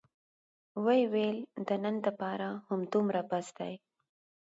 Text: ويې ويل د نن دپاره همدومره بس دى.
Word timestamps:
ويې 0.83 1.05
ويل 1.13 1.37
د 1.67 1.69
نن 1.83 1.95
دپاره 2.05 2.49
همدومره 2.69 3.21
بس 3.29 3.47
دى. 3.57 3.73